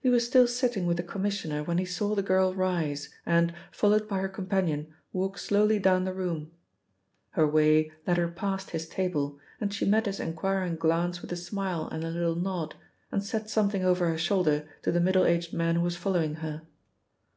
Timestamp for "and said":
13.12-13.48